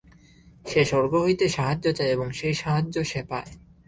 সে 0.65 0.81
স্বর্গ 0.85 1.13
হইতে 1.23 1.45
সাহায্য 1.49 1.85
চায়, 1.93 2.11
এবং 2.11 2.27
সেই 2.31 2.53
সাহায্য 2.53 2.95
সে 3.03 3.21
পায়। 3.29 3.51